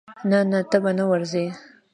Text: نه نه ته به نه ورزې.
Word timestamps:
نه 0.29 0.39
نه 0.51 0.59
ته 0.71 0.77
به 0.83 0.91
نه 0.97 1.03
ورزې. 1.09 1.45